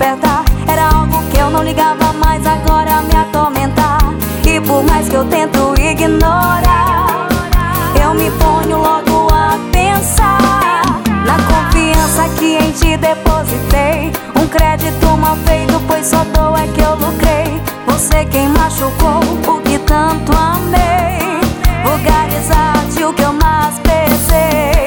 despertar. 0.00 0.44
Era 0.66 0.88
algo 0.88 1.22
que 1.30 1.38
eu 1.38 1.50
não 1.50 1.62
ligava 1.62 2.12
mais, 2.14 2.44
agora 2.46 3.02
me 3.02 3.14
atormentar. 3.14 3.98
E 4.46 4.58
por 4.60 4.82
mais 4.84 5.08
que 5.08 5.14
eu 5.14 5.24
tento 5.26 5.74
ignorar, 5.78 7.28
eu 8.02 8.14
me 8.14 8.30
ponho 8.30 8.78
logo 8.78 9.28
a 9.32 9.58
pensar 9.70 10.84
na 11.26 11.36
confiança 11.36 12.28
que 12.38 12.56
em 12.56 12.72
ti 12.72 12.96
depositei. 12.96 14.12
Um 14.40 14.48
crédito 14.48 15.06
mal 15.18 15.36
feito, 15.46 15.80
pois 15.86 16.06
só 16.06 16.24
dou 16.32 16.56
é 16.56 16.66
que 16.68 16.80
eu 16.80 16.94
lucrei. 16.94 17.60
Você 17.86 18.24
quem 18.24 18.48
machucou 18.48 19.20
o 19.46 19.60
que 19.60 19.78
tanto 19.80 20.32
amei. 20.32 21.40
Vulgarizar-te 21.84 23.04
o 23.04 23.12
que 23.12 23.22
eu 23.22 23.32
mais 23.34 23.78
pesei. 23.80 24.79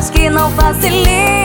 As 0.00 0.08
que 0.08 0.30
não 0.30 0.50
facilitam 0.52 1.39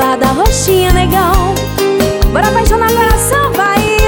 Se 0.00 0.04
a 0.04 0.12
fada 0.12 0.26
roxinha, 0.28 0.92
negão. 0.94 1.54
Bora 2.32 2.48
apaixonar 2.48 2.90
coração, 2.90 3.52
vai. 3.52 3.98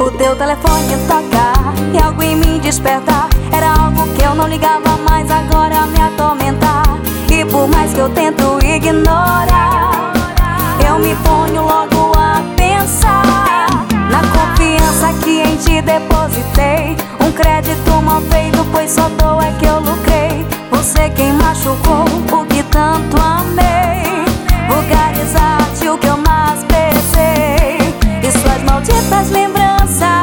O 0.00 0.10
teu 0.18 0.34
telefone 0.34 0.96
tocar 1.06 1.72
e 1.92 2.02
algo 2.02 2.20
em 2.20 2.34
mim 2.34 2.58
despertar. 2.58 3.28
Era 3.52 3.70
algo 3.80 4.08
que 4.14 4.24
eu 4.24 4.34
não 4.34 4.48
ligava 4.48 4.96
mais, 5.08 5.30
agora 5.30 5.86
me 5.86 6.00
atormentar. 6.00 6.82
E 7.30 7.44
por 7.44 7.68
mais 7.68 7.94
que 7.94 8.00
eu 8.00 8.08
tento 8.08 8.58
ignorar, 8.60 10.12
eu 10.84 10.98
me 10.98 11.14
ponho 11.14 11.63
que 19.64 19.68
eu 19.68 19.80
lucrei. 19.80 20.46
Você 20.70 21.08
quem 21.10 21.32
machucou 21.32 22.04
o 22.32 22.44
que 22.46 22.62
tanto 22.64 23.16
amei. 23.16 24.24
Vulgarizar-te 24.68 25.88
o 25.88 25.96
que 25.96 26.06
eu 26.06 26.18
mais 26.18 26.62
pesei. 26.64 27.78
E 28.22 28.30
suas 28.30 28.62
malditas 28.64 29.30
lembranças, 29.30 30.20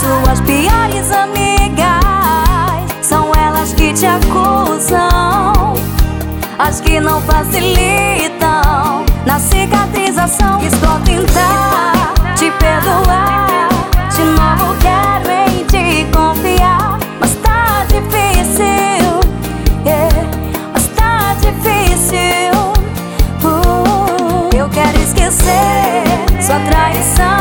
suas 0.00 0.40
piores 0.42 1.10
amigas, 1.10 2.86
são 3.02 3.32
elas 3.34 3.72
que 3.72 3.92
te 3.92 4.06
acusam. 4.06 5.74
As 6.58 6.80
que 6.80 7.00
não 7.00 7.20
facilitam 7.22 9.04
na 9.26 9.40
cicatrização. 9.40 10.60
Estou 10.62 10.90
a 10.90 11.00
tentar 11.00 12.34
te 12.36 12.50
perdoar. 12.52 13.39
traição. 26.68 27.39